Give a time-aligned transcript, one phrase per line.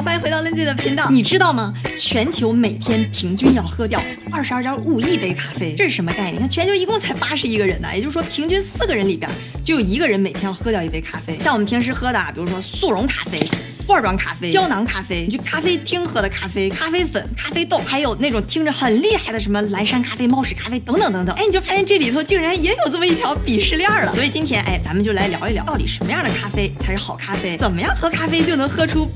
[0.00, 1.08] 欢迎回到 Lindsay 的频道。
[1.10, 1.72] 你知道吗？
[1.96, 6.34] 全球每天平均要喝掉二十二点五亿杯咖啡，这是什么概念？
[6.34, 9.30] 你看，全球一共才八十亿个人呢，也就是说，平均四个人里边
[9.62, 11.38] 就有一个人每天要喝掉一杯咖啡。
[11.38, 13.38] 像我们平时喝的，比如说速溶咖啡。
[13.86, 21.36] 罐装咖啡、胶囊咖啡，你去咖啡厅喝的咖啡、咖啡粉、咖啡豆，还有那种听着很厉害的什么蓝山咖啡、猫屎咖啡等等等等。
[21.36, 24.10] 哎，你就发现这里头竟然也有这么一条鄙视链了。
[24.14, 27.58] 所以今天，哎，咱们就来聊一聊，到底什么样的咖啡才是好咖啡？
[27.58, 29.06] 怎么样喝咖啡就能喝出？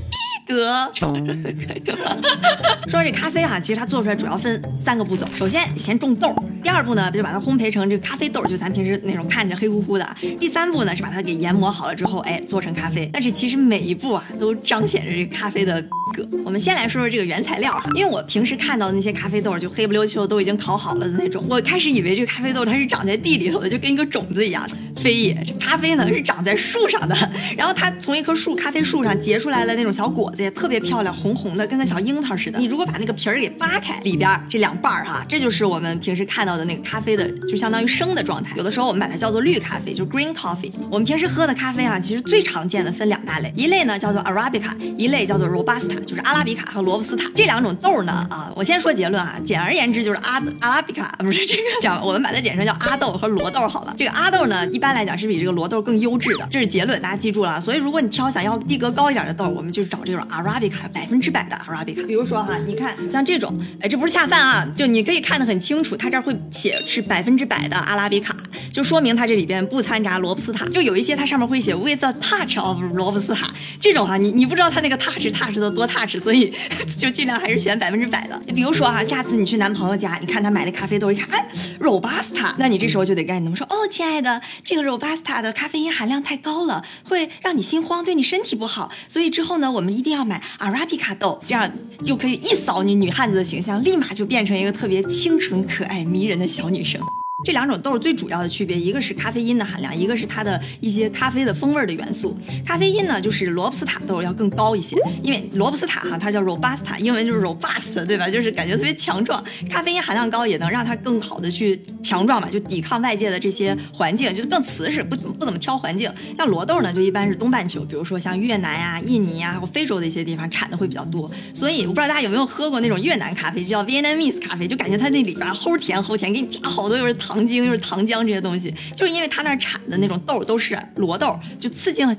[0.49, 0.91] 哥，
[2.89, 5.23] 说这咖啡哈，其实它做出来主要分三个步骤。
[5.35, 10.15] 首先得先种豆，第二步呢就把它烘焙成这个咖啡豆，就咱平时那种看着黑乎乎的。
[10.39, 13.07] 第三步呢是把它给研磨好了之后，哎，做成咖啡。
[13.13, 15.79] 但是其实每一步啊都彰显着这咖啡的
[16.13, 16.27] 哥。
[16.43, 21.45] 我们先来说说这个原材料，因为我平时看到的那些咖啡豆就黑不溜秋，都已经烤好了的那种。
[21.47, 24.67] 我开始以为这个咖啡豆它是长在地里头的，就跟一个种子一样。
[25.01, 27.15] 非也，这咖啡呢是长在树上的，
[27.57, 30.39] 然后它从一棵树咖啡树上结出来了那种小果子。
[30.39, 32.57] 也特别漂亮，红红的，跟个小樱桃似的。
[32.59, 38.55] 你如果把那个皮儿给扒开，里边这两瓣儿哈，这就是我们平时看到的那个咖啡的，就相当于生的状态。
[38.55, 40.71] 有的时候我们把它叫做绿咖啡，就是 green coffee。
[40.89, 48.51] 我们平时喝的咖啡啊，其实最常见的分两大类，一类呢叫做 arabica，一类叫做 robusta，就是阿拉比卡和罗布斯塔这两种豆呢啊。
[48.55, 53.93] 我先说结论啊，简而言之就是阿阿拉比卡不是这个，这样我们把它简称叫阿豆和罗豆好了。
[53.97, 57.59] 这个阿豆呢，一般来讲是比这个罗豆更优质的，这是结论，大家记住了。
[57.59, 60.19] 所以如果你挑想要逼格高一点的豆，我们就找这种。
[60.29, 68.35] Arabica 百分之百的 Arabica，比如说哈，你看像这种，哎，这不是恰饭啊，就你可以看得很清楚，它这儿会写是百分之百的阿拉比卡，
[68.71, 70.65] 就说明它这里边不掺杂罗布斯塔。
[70.67, 73.49] 就有一些它上面会写 with a touch of 罗布斯塔，
[73.81, 76.53] 这种哈，你你不知道它那个 touch touch 的多 touch，所以
[76.97, 78.39] 就尽量还是选百分之百的。
[78.53, 81.47] 比如说哈，下次你去男朋友家，你看他买的咖啡豆，一看，哎
[81.79, 83.65] ，Robusta，那你这时候就得赶紧怎么说？
[83.69, 90.41] 哦，亲爱的，这个 Robusta 的咖啡因含量太高了，会让你心慌，对你身体不好，所以之后呢，我们一定要买。
[90.57, 91.71] 阿拉比卡豆，这样
[92.05, 97.01] 就可以一扫你女汉子的形象，立马就变成一个特别清纯、可爱、迷人的小女生。
[97.45, 102.37] 这两种豆最主要的区别，一个是咖啡因的含量，一个是它的一些咖啡的风味的元素。
[102.65, 108.29] 咖啡因呢，就是罗布斯塔豆要更高一些，因为罗布斯塔哈，它叫 robusta，英文就是 robust，对吧？
[108.29, 109.41] 就是感觉特别强壮。
[109.69, 116.11] 咖啡因含量高也能让它更好的去强壮嘛，就抵抗外界的这些环境，就是更瓷实，不不怎么挑环境。
[116.35, 121.29] 像罗豆呢，就一般是东半球，比如说像越南呀、印尼呀或非洲的一些地方产的会比较多。
[121.53, 127.13] 所以我不知道大家有没有喝过那种越南咖啡，就叫 Vietnamese 咖啡，就感觉它那里边齁甜齁甜，给你加好多又是。
[127.19, 132.15] 糖精又是糖浆这些东西，就是因为它那儿产的那种豆都是罗豆，就刺激性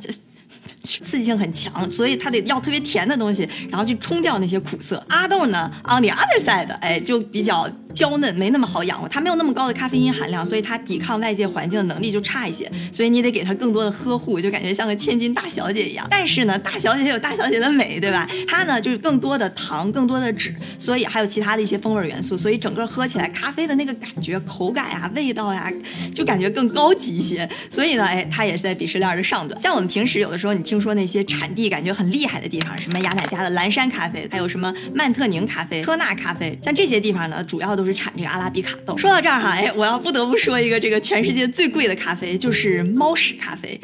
[0.82, 5.02] 刺激性很强，所以它得要特别甜的东西，然后去冲掉那些苦涩。
[5.08, 7.68] 阿豆呢，on the other side，哎，就比较。
[7.92, 16.06] 娇嫩没那么好养活，它没有那么高的咖啡因含量，所以它抵抗外界环境的能力就差一些，所以你得给它更多的呵护，就感觉像个千金大小姐一样。
[16.08, 18.30] 但是呢，大小姐有大小姐的美，对吧？
[18.46, 25.68] 它呢就是更多的糖，更多的脂，所以还有其他的一些风味元素，所以整个喝起来咖啡的那个感觉、口感呀、味道呀，
[26.14, 27.48] 就感觉更高级一些。
[27.68, 29.60] 所以呢，哎，它也是在鄙视链的上端。
[29.60, 38.96] 像我们平时有的时候，你听说那些产地感觉很厉害的地方，什么牙买加的蓝山咖啡，还有什么曼特宁咖啡、科纳咖啡，像这些地方呢，主要都是产这个阿拉比卡豆。
[38.96, 43.80] 说到这儿哈，哎，我要不得不说一个这个全世界最贵的咖啡，就是猫屎咖啡。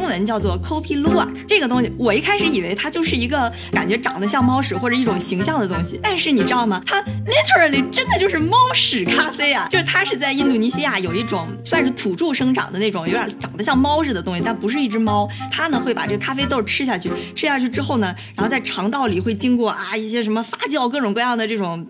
[0.00, 6.82] 英文叫做 Kopi Luwak，这个东西我一开始以为它就是一个感觉长得像猫屎或者一种形象的东西，但是你知道吗？
[6.86, 9.68] 它 literally 真的就是猫屎咖啡啊！
[9.68, 15.28] 就是它是在印度尼西亚有一种算是土著生长的那种有点长得像猫似的东西，但不是一只猫。
[15.52, 21.86] 它呢会把这个咖啡豆吃下去，吃下去之后呢，然后在肠道里会经过啊一些什么发酵各种各样的这种。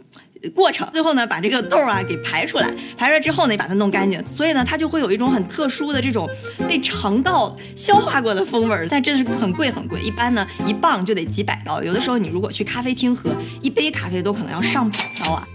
[0.54, 6.28] 过程最后呢，把这个豆啊给排出来，排出来之后呢，把它弄干净，所以呢，它就会有一种很特殊的这种
[6.68, 8.88] 被肠道消化过的风味儿。
[8.88, 13.30] 但真的是很贵很贵，一般呢一磅就得几百刀，有的时候你如果去咖啡厅喝
[13.60, 15.46] 一杯咖啡都可能要上百刀啊。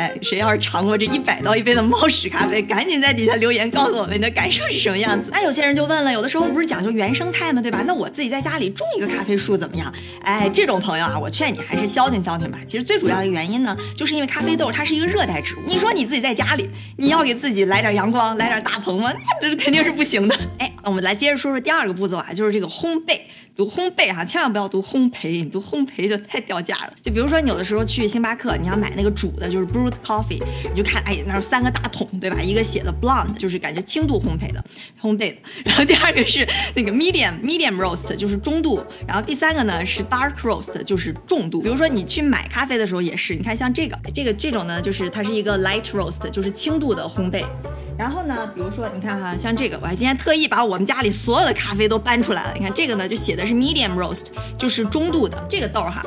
[0.00, 5.28] 哎，谁要是尝过这一百刀一杯的猫屎咖啡，赶紧在底下留言告诉我们你的感受是什么样子。
[5.30, 7.60] 那有些人就问了，有的时候不是讲究原生态吗？
[7.60, 7.84] 对吧？
[7.86, 9.92] 那我自己在家里种一个咖啡树怎么样？
[10.22, 12.58] 哎，这种朋友啊，我劝你还是消停消停吧。
[12.66, 15.58] 其实最主要的一个原因呢，就是因为咖啡豆它是一个热带植物。
[15.66, 16.66] 你说你自己在家里，
[16.96, 19.12] 你要给自己来点阳光，来点大棚吗？
[19.12, 20.34] 那这是肯定是不行的。
[20.56, 23.20] 哎，我们来接着说说第二个步骤啊，就是这个烘焙。
[23.60, 26.94] 读烘焙哈，千万不要读烘焙，你读烘焙就太掉价了。
[27.02, 32.40] 就比如说，你有的时候去星巴克，你要买那个煮的，就是 brewed coffee，你就看，哎，那有三个大桶，对吧？
[32.40, 34.64] 一个写的 blonde，就是感觉轻度烘焙的，
[34.98, 35.36] 烘焙的。
[35.62, 38.82] 然后第二个是那个 medium medium roast，就是中度。
[39.06, 41.60] 然后第三个呢是 dark roast，就是重度。
[41.60, 47.44] 比如说你去买咖啡的时候也是，你看像这个，这个这种呢，就是它是一个 light roast，就是轻度的烘焙。
[48.00, 52.54] 然后呢，比如说你看哈，像这个，我还今天特意把我们家里所有的咖啡都搬出来了。
[52.54, 56.02] 你看这个呢，就写的是 medium roast，就是中度的这个豆哈。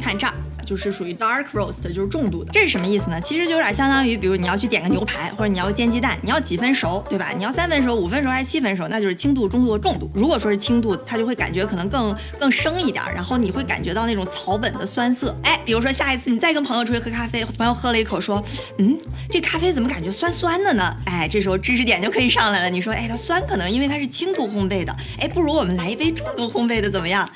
[0.00, 0.32] 看这儿。
[0.66, 2.50] 就是属于 dark roast，就是重度的。
[2.52, 3.20] 这是什么意思呢？
[3.20, 7.32] 其实就有点相当于，比如你要去点个牛排，或者你要煎鸡蛋，你要几分熟，对吧？
[7.36, 10.10] 你要三分熟、五分熟还是七分熟，那就是轻度、中度、重度。
[10.12, 15.34] 如果说是轻度，它就会感觉可能更更生一点，然后你会感觉到那种草本的酸涩。
[15.44, 18.44] 哎，比如说下一次你再跟朋友出去喝咖啡，朋友喝了一口说，
[18.78, 18.98] 嗯，
[19.30, 20.96] 这咖啡怎么感觉酸酸的呢？
[21.06, 22.68] 哎，这时候知识点就可以上来了。
[22.68, 27.28] 你说，哎，它酸可能因为它是轻度烘焙的，哎，不如我们来一杯重度烘焙的怎么样？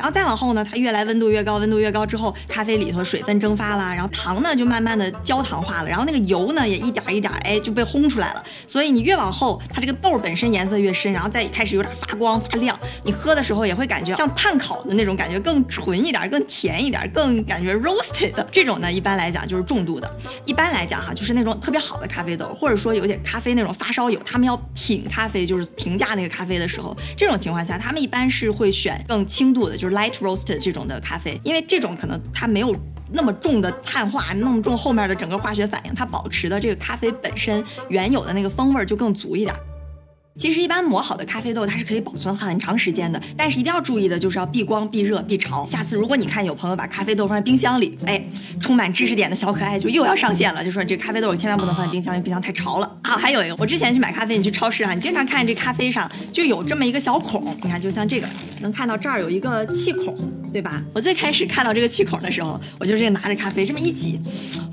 [0.00, 8.42] 然后再往后呢，它越来温度越高，温度越高之后，咖啡里头水分蒸发了，然后糖呢就慢慢的焦糖化了，然后那个油呢也一点一点哎就被烘出来了。
[8.66, 12.74] 所以你越往后，它这个豆本身颜色越深，然后再开始有点发光发亮，
[13.04, 20.10] 你喝的时候也会感觉像炭烤的那种感觉，更纯一点，更甜一点，更感觉 roasted 这种呢，一般来讲就是重度的。
[20.46, 32.74] 一般来讲哈，就是那种特别好的咖啡豆，或者说有点咖啡那种发烧友，他们要品咖啡，就是评价那个咖啡的时候，这种情况下，他们一般是会选更轻度的，就是 light roasted 这种的咖啡，因为这种可能它没有
[33.12, 39.54] 那么重的碳化，那么重后面的整个化学反应，它保持的这个咖啡本身原有的那个风味就更足一点。
[40.38, 45.66] 其实一般磨好的咖啡豆它是可以保存很长时间的，但是一定要注意的就是要避光、避热、避潮。
[45.66, 48.22] 下次如果你看有朋友把咖啡豆放在冰箱里，哎，
[48.60, 53.16] 充满知识点的小可爱就又要上线了，就说这咖啡豆千万不能放在冰箱，因为冰箱太潮了啊。
[53.16, 58.28] 还有一个，我之前去买咖啡，你去超市啊，你经常看这咖啡上就有这么一个小孔，你看就像这个，
[58.60, 60.16] 能看到这儿有一个气孔，
[60.52, 60.82] 对吧？
[60.94, 64.18] 我最开始看到这个气孔的时候，我就这个拿着咖啡这么一挤。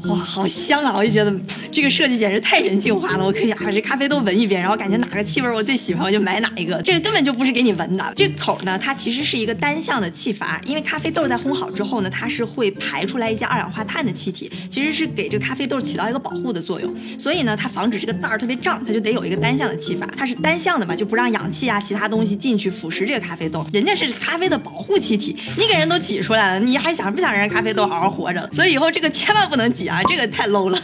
[0.07, 0.93] 哇，好香啊！
[0.95, 1.33] 我就觉得
[1.71, 3.25] 这个设计简直太人性化了。
[3.25, 6.81] 我可以把这咖啡都闻一遍，然后感觉哪个气味我最喜欢，我就买哪一个。
[6.81, 8.13] 这个根本就不是给你闻的。
[8.15, 16.93] 这个口呢，它其实是一个单向的气阀，因为咖啡豆在烘好之后呢，它是会排出来一些二氧化碳的气体，其实是给这个咖啡豆起到一个保护的作用。
[17.17, 20.07] 所以呢，它防止这个袋儿特别胀，它就得有一个单向的气阀。
[20.17, 23.65] 它是单向的嘛，就不让氧气啊、其他东西进去腐蚀这个咖啡豆。
[23.73, 28.49] 人家是咖啡的保护气体，你给人都挤出来了，你还想不想让咖啡豆好好活着？
[28.53, 30.79] 所以以后这个千万不能挤啊，啊这个太 low 了。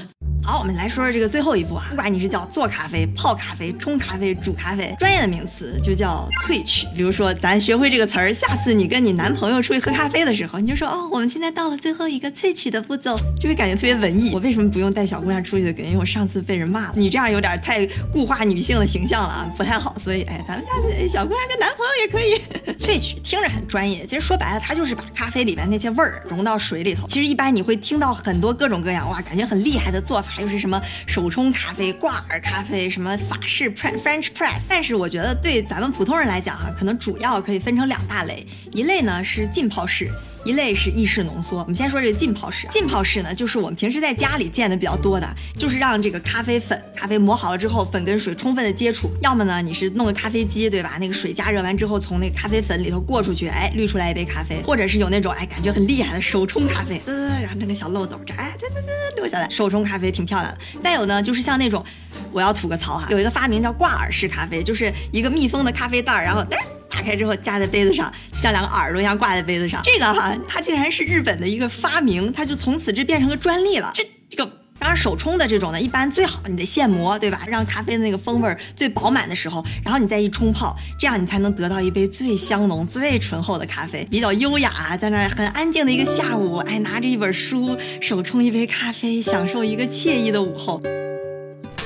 [0.45, 1.85] 好，我们来说说这个最后一步啊。
[1.91, 6.85] 不管你是叫做咖啡、泡咖啡、冲咖啡、煮咖啡，专业的名词就叫萃取。
[6.97, 14.31] 比如说，咱学会这个词儿，下次你跟你男朋友出去喝咖啡的时候，你就说哦，我们现在到了最后一个萃取的步骤，就会感觉特别文艺。
[14.33, 15.81] 我为什么不用带小姑娘出去的？
[15.81, 19.95] 因为我上次被人骂了，你这样有点太固化女性的形象了啊，不太好。
[20.03, 22.41] 所以，哎，咱们家小姑娘跟男朋友也可以
[22.83, 24.05] 萃取，听着很专业。
[24.05, 27.07] 其实说白了，它就是把咖啡里面那些味儿融到水里头。
[27.07, 30.33] 其实一般你会听到很多各种各样哇，感觉很厉害的做法。
[30.41, 34.65] 又是什么手冲咖啡、挂耳咖啡，什么法式 pre, French press？
[34.67, 40.11] 但是我觉得对咱们普通人来讲哈，可能主要可以分成两大类，一类呢是浸泡式。
[40.43, 42.67] 一类是意式浓缩，我们先说这个浸泡式。
[42.69, 49.09] 浸泡式呢，就是我们平时在家里见的比较多的，就是让这个咖啡粉、咖啡磨好了之后，粉跟水充分的接触。
[49.21, 50.97] 要么呢，你是弄个咖啡机，对吧？
[50.99, 54.61] 那个水加热完之后，从那个咖啡粉里头过出去，哎，滤出来一杯咖啡。
[54.63, 60.59] 或者是有那种哎，感觉很厉害的手冲咖啡，呃，然后那个小漏斗，这哎，对对对，流下来，手冲咖啡挺漂亮的。
[60.81, 61.83] 再有呢，就是像那种，
[62.31, 66.43] 我要吐个槽哈，有一个发明叫挂耳式咖啡，就是一个密封的咖啡袋，然后。
[66.43, 66.57] 打
[67.03, 69.81] 开之后夹在杯子上，像两个耳朵一样挂在杯子上。
[69.83, 73.91] 这个哈，它竟然是日本的一个发明，它就从此这变成个专利了。
[73.93, 77.41] 这这个当然手冲的这种呢，一般最好你得现磨，对吧？
[77.47, 84.05] 让咖啡的那个风味最饱满的时候，然后你再一冲泡，这样你才能得到一杯最香浓、最醇厚的咖啡。
[84.09, 90.81] 比较优雅，在那很安静的一个下午，哎，拿着一本书，手冲一杯咖啡，享受一个惬意的午后。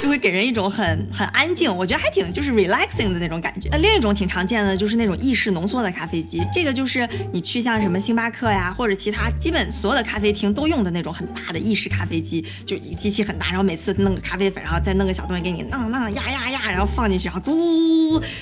[0.01, 3.67] 就会给人一种很很安静，我觉得还挺就是 relaxing 的那种感觉。
[3.71, 17.51] 那另一种挺常见的就是那种意式浓缩的咖啡机，这个就是你去像什么星巴克呀，或者其他基本所有的咖啡厅都用的那种很大的意式咖啡机，就机器很大，然后每次弄个咖啡粉，然后再弄个小东西给你弄弄压压压，然后放进去，然后滋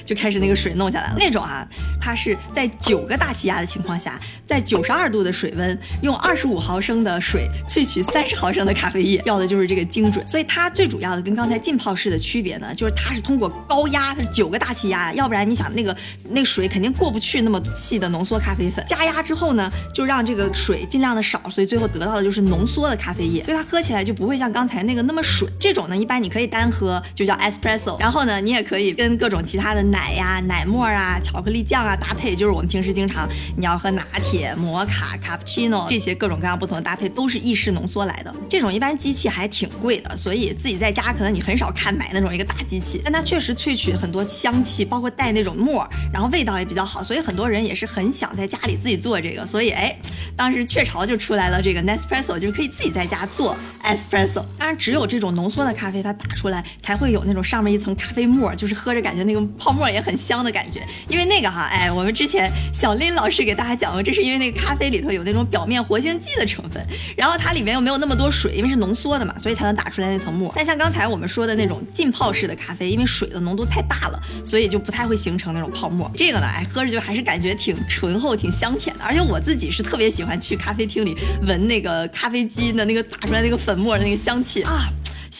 [0.03, 1.15] 就开始那个水弄下来了。
[1.17, 1.67] 那种啊，
[2.01, 10.25] 它是在九个大气压的情况下，在九十二度的水温，用二十五毫升的水萃取三十毫升的咖啡液，要的就是这个精准。
[10.27, 15.95] 所以它最主要的跟刚刚才浸泡式的区别呢，就是它是通过高压，它是九个大气压，要不然你想那个
[16.29, 18.83] 那水肯定过不去那么细的浓缩咖啡粉。
[18.87, 25.47] 加压之后呢，就让这个水尽量的少，所以最后得到的就是浓缩的咖啡液，所以它喝起来就不会像刚才那个那么水。
[25.59, 27.95] 这种呢，一般你可以单喝，就叫 espresso。
[27.99, 38.33] 然后呢，你也可以跟各种其他的奶呀、奶沫啊、巧克力酱啊搭配，就是我们平时经常你要喝拿铁、摩卡、cappuccino 这些各种各样不同的搭配，都是意式浓缩来的。
[38.49, 41.65] 这种一般机器还挺贵的，所以自己在家可能你很少。
[41.75, 49.45] 看买那种一个大机器，但它确实萃取很多香气，包括带那种沫儿，然后味道也比较好，所以很多人也是很想在家里自己做这个。
[49.45, 49.93] 所以哎，
[50.37, 54.45] 当时雀巢就出来了这个 Nespresso，就是可以自己在家做 espresso。
[54.57, 60.81] 当然，只有这种浓缩的咖啡，它打出来才会有那种上面一层咖啡沫，就是喝着感觉那个泡沫也很香的感觉。
[61.09, 66.81] 因为那个哈，哎，我们之前小林老师给大家讲过，这是因为那个咖啡里头有那种表面活性剂的成分，
[67.17, 70.53] 然后它里面又没有那么多水，因为是浓缩的嘛，所以才能打出来那层沫。
[70.55, 76.11] 但像刚才我们说的那种浸泡式的咖啡，因为水的浓度太大了，所以就不太会形成那种泡沫。
[76.15, 79.03] 这个呢，哎，喝着就还是感觉挺醇厚、挺香甜的。
[79.03, 81.15] 而且我自己是特别喜欢去咖啡厅里
[81.47, 84.89] 闻那个咖啡机的那个打出来那个粉末的那个香气啊。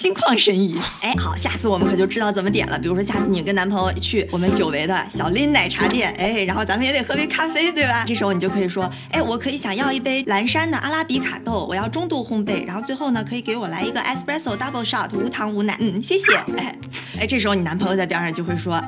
[0.06, 2.78] 心旷神怡，哎，好，下次我们可就知道怎么点了。
[2.78, 8.04] 比如说，下次你跟男朋友去我们久违的小林奶茶店，哎，然后咱们也得喝杯咖啡，对吧？
[8.06, 16.36] 这时候你就可以说，哎，我可以想要一杯蓝山的阿拉比卡豆，我要中度烘焙，然后最后呢，可以给我来一个 espresso double shot，无糖无奶，嗯，谢谢。
[16.56, 16.76] 哎，
[17.22, 18.80] 哎，这时候你男朋友在边上就会说。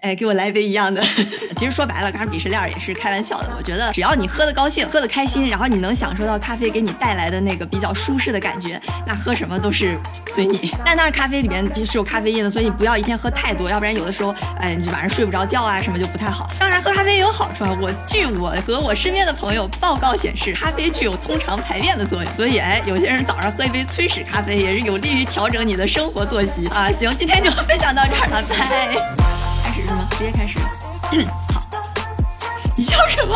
[0.00, 1.02] 哎，给我来一杯一样的。
[1.56, 3.50] 其实说白了，刚刚鄙视链也是开玩笑的。
[3.54, 9.98] 我觉得只要你喝的高兴，喝的开心，然后你能享受到咖啡给你带来的那个比较舒适的感觉，那喝什么都是
[10.34, 10.72] 随你。
[10.86, 16.50] 但当然，咖啡里面是有咖啡因的，所以你不要一天喝太多，要不然有的时候，哎，你晚上睡不着觉啊，什么就不太好。
[16.58, 17.76] 当然，喝咖啡也有好处啊。
[17.78, 26.90] 我据我和我身边的朋友报告显示，咖啡具有通肠排便的作用，所以哎，有些人早上喝一杯催屎咖啡也是有利于调整你的生活作息啊。
[26.90, 29.49] 行，今天就分享到这儿了，拜。
[30.20, 30.58] 直接开始。
[30.58, 31.62] 好，
[32.76, 33.34] 你笑什么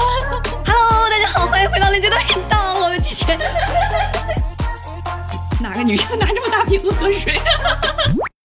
[0.67, 2.75] ？Hello，大家好，欢迎回到链接的频道。
[2.79, 3.39] 我们今天
[5.63, 7.41] 哪个女生拿这么大瓶子喝水？